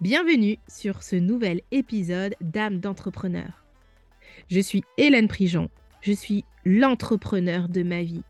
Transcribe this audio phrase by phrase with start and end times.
[0.00, 3.66] Bienvenue sur ce nouvel épisode d'âme d'entrepreneur.
[4.48, 5.68] Je suis Hélène Prigent,
[6.00, 8.22] je suis l'entrepreneur de ma vie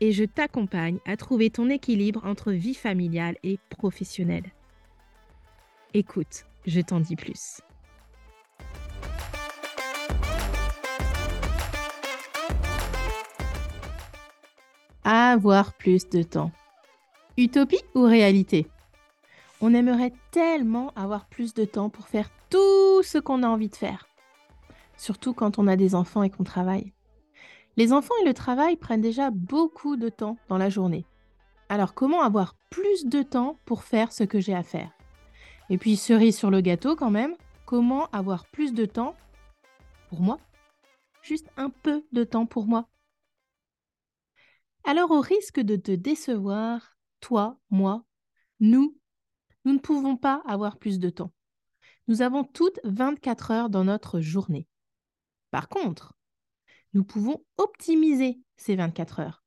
[0.00, 4.54] et je t'accompagne à trouver ton équilibre entre vie familiale et professionnelle.
[5.92, 7.60] Écoute, je t'en dis plus.
[15.04, 16.52] Avoir plus de temps.
[17.36, 18.66] Utopie ou réalité?
[19.60, 23.76] On aimerait tellement avoir plus de temps pour faire tout ce qu'on a envie de
[23.76, 24.06] faire.
[24.96, 26.92] Surtout quand on a des enfants et qu'on travaille.
[27.76, 31.04] Les enfants et le travail prennent déjà beaucoup de temps dans la journée.
[31.68, 34.90] Alors comment avoir plus de temps pour faire ce que j'ai à faire?
[35.70, 39.14] Et puis cerise sur le gâteau quand même, comment avoir plus de temps
[40.08, 40.38] pour moi?
[41.22, 42.88] Juste un peu de temps pour moi.
[44.84, 48.04] Alors au risque de te décevoir, toi, moi,
[48.60, 48.97] nous,
[49.68, 51.30] nous ne pouvons pas avoir plus de temps.
[52.06, 54.66] Nous avons toutes 24 heures dans notre journée.
[55.50, 56.14] Par contre,
[56.94, 59.44] nous pouvons optimiser ces 24 heures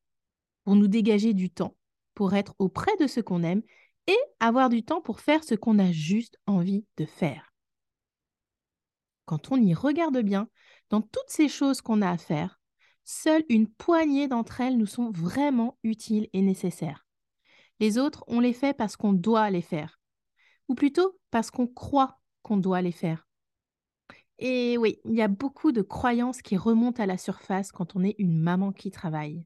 [0.64, 1.76] pour nous dégager du temps,
[2.14, 3.64] pour être auprès de ce qu'on aime
[4.06, 7.52] et avoir du temps pour faire ce qu'on a juste envie de faire.
[9.26, 10.48] Quand on y regarde bien,
[10.92, 12.60] dans toutes ces choses qu'on a à faire,
[13.06, 17.08] seule une poignée d'entre elles nous sont vraiment utiles et nécessaires.
[17.80, 20.01] Les autres, on les fait parce qu'on doit les faire,
[20.72, 23.28] ou plutôt parce qu'on croit qu'on doit les faire.
[24.40, 28.06] Et oui, il y a beaucoup de croyances qui remontent à la surface quand on
[28.06, 29.46] est une maman qui travaille.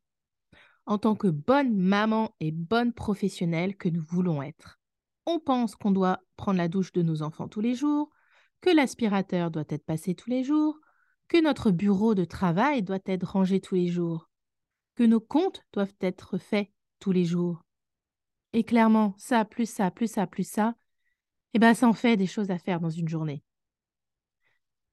[0.85, 4.79] En tant que bonne maman et bonne professionnelle que nous voulons être.
[5.25, 8.11] On pense qu'on doit prendre la douche de nos enfants tous les jours,
[8.61, 10.79] que l'aspirateur doit être passé tous les jours,
[11.27, 14.29] que notre bureau de travail doit être rangé tous les jours,
[14.93, 17.63] que nos comptes doivent être faits tous les jours.
[18.53, 20.75] Et clairement, ça, plus ça, plus ça, plus ça,
[21.55, 23.41] eh bien, ça en fait des choses à faire dans une journée.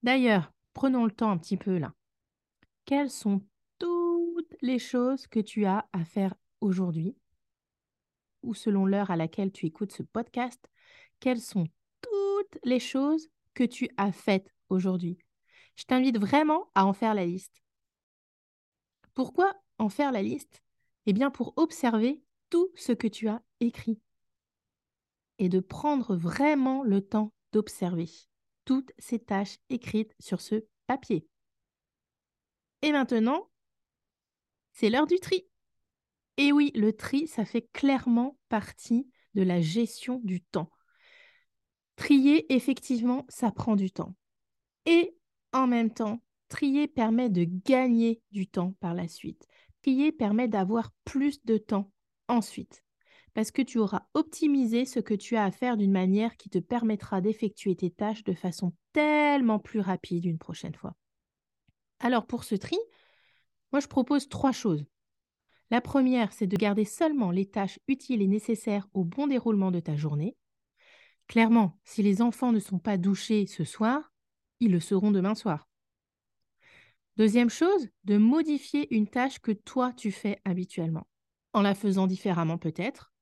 [0.01, 1.93] D'ailleurs, prenons le temps un petit peu là.
[2.85, 3.41] Quelles sont
[3.79, 7.17] toutes les choses que tu as à faire aujourd'hui
[8.43, 10.69] ou selon l'heure à laquelle tu écoutes ce podcast,
[11.19, 11.67] quelles sont
[11.99, 15.17] toutes les choses que tu as faites aujourd'hui?
[15.75, 17.61] Je t'invite vraiment à en faire la liste.
[19.13, 20.63] Pourquoi en faire la liste?
[21.07, 23.99] Eh bien pour observer tout ce que tu as écrit
[25.43, 28.09] et de prendre vraiment le temps d'observer
[28.63, 31.27] toutes ces tâches écrites sur ce papier.
[32.81, 33.49] Et maintenant,
[34.71, 35.45] c'est l'heure du tri.
[36.37, 40.71] Et oui, le tri, ça fait clairement partie de la gestion du temps.
[41.97, 44.15] Trier, effectivement, ça prend du temps.
[44.85, 45.13] Et
[45.51, 49.45] en même temps, trier permet de gagner du temps par la suite.
[49.81, 51.91] Trier permet d'avoir plus de temps
[52.29, 52.82] ensuite
[53.33, 56.59] parce que tu auras optimisé ce que tu as à faire d'une manière qui te
[56.59, 60.95] permettra d'effectuer tes tâches de façon tellement plus rapide une prochaine fois.
[61.99, 62.77] Alors pour ce tri,
[63.71, 64.85] moi je propose trois choses.
[65.71, 69.79] La première, c'est de garder seulement les tâches utiles et nécessaires au bon déroulement de
[69.79, 70.35] ta journée.
[71.27, 74.13] Clairement, si les enfants ne sont pas douchés ce soir,
[74.59, 75.67] ils le seront demain soir.
[77.17, 81.07] Deuxième chose, de modifier une tâche que toi tu fais habituellement,
[81.53, 83.12] en la faisant différemment peut-être,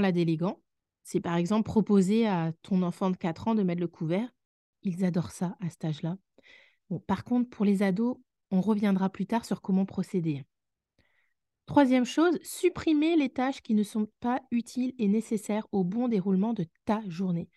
[0.00, 0.60] la déléguant.
[1.02, 4.28] C'est par exemple proposer à ton enfant de 4 ans de mettre le couvert.
[4.82, 6.16] Ils adorent ça à cet âge-là.
[7.06, 8.16] Par contre, pour les ados,
[8.50, 10.44] on reviendra plus tard sur comment procéder.
[11.66, 16.52] Troisième chose, supprimer les tâches qui ne sont pas utiles et nécessaires au bon déroulement
[16.52, 17.48] de ta journée.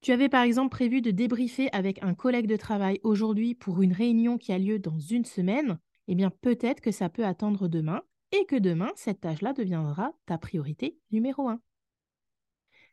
[0.00, 3.92] Tu avais par exemple prévu de débriefer avec un collègue de travail aujourd'hui pour une
[3.92, 5.78] réunion qui a lieu dans une semaine.
[6.08, 8.02] Eh bien, peut-être que ça peut attendre demain
[8.40, 11.60] et que demain, cette tâche-là deviendra ta priorité numéro un.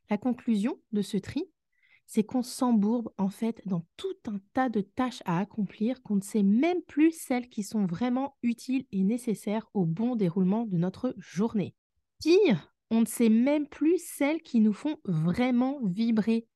[0.09, 1.50] La conclusion de ce tri,
[2.06, 6.22] c'est qu'on s'embourbe en fait dans tout un tas de tâches à accomplir qu'on ne
[6.22, 11.13] sait même plus celles qui sont vraiment utiles et nécessaires au bon déroulement de notre
[11.18, 11.75] journée.
[12.19, 16.48] Pire, on ne sait même plus celles qui nous font vraiment vibrer.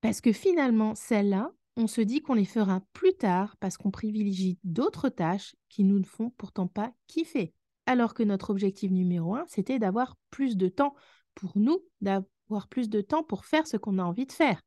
[0.00, 4.58] Parce que finalement, celles-là, on se dit qu'on les fera plus tard parce qu'on privilégie
[4.64, 7.54] d'autres tâches qui nous ne font pourtant pas kiffer
[7.86, 10.94] alors que notre objectif numéro un, c'était d'avoir plus de temps
[11.34, 14.62] pour nous, d'avoir plus de temps pour faire ce qu'on a envie de faire.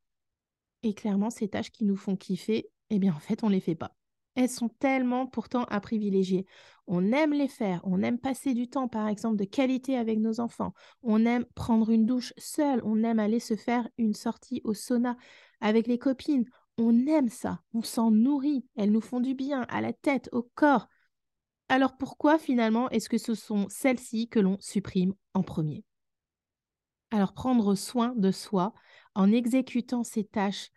[0.84, 3.60] Et clairement, ces tâches qui nous font kiffer, eh bien en fait, on ne les
[3.60, 3.96] fait pas.
[4.36, 6.46] Elles sont tellement pourtant à privilégier.
[6.88, 10.40] On aime les faire, on aime passer du temps, par exemple, de qualité avec nos
[10.42, 10.74] enfants.
[11.02, 15.16] On aime prendre une douche seul, on aime aller se faire une sortie au sauna
[15.62, 16.46] avec les copines.
[16.78, 20.44] On aime ça, on s'en nourrit, elles nous font du bien à la tête, au
[20.54, 20.88] corps.
[21.68, 25.84] Alors pourquoi finalement est-ce que ce sont celles-ci que l'on supprime en premier?
[27.12, 28.74] Alors prendre soin de soi
[29.16, 30.70] en exécutant ces tâches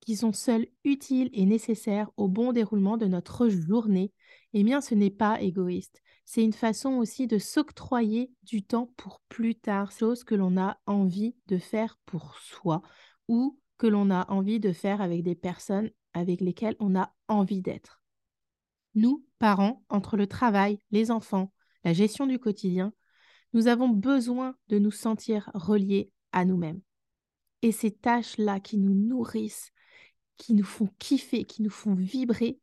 [0.00, 4.12] qui sont seules utiles et nécessaires au bon déroulement de notre journée,
[4.52, 6.00] eh bien ce n'est pas égoïste.
[6.24, 10.78] C'est une façon aussi de s'octroyer du temps pour plus tard, chose que l'on a
[10.86, 12.82] envie de faire pour soi
[13.28, 17.62] ou que l'on a envie de faire avec des personnes avec lesquelles on a envie
[17.62, 18.02] d'être.
[18.94, 21.52] Nous, parents, entre le travail, les enfants,
[21.84, 22.92] la gestion du quotidien,
[23.52, 26.80] nous avons besoin de nous sentir reliés à nous-mêmes.
[27.62, 29.72] Et ces tâches-là qui nous nourrissent,
[30.36, 32.60] qui nous font kiffer, qui nous font vibrer,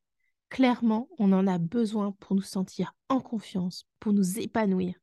[0.50, 4.96] clairement, on en a besoin pour nous sentir en confiance, pour nous épanouir.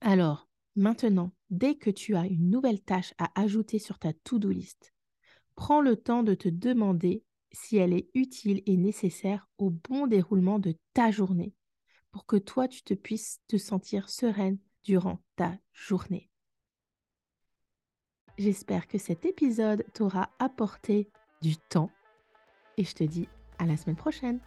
[0.00, 4.94] Alors, maintenant, dès que tu as une nouvelle tâche à ajouter sur ta to-do list,
[5.54, 7.22] prends le temps de te demander
[7.52, 11.54] si elle est utile et nécessaire au bon déroulement de ta journée
[12.10, 16.30] pour que toi, tu te puisses te sentir sereine durant ta journée.
[18.38, 21.10] J'espère que cet épisode t'aura apporté
[21.42, 21.90] du temps
[22.78, 23.28] et je te dis
[23.58, 24.40] à la semaine prochaine.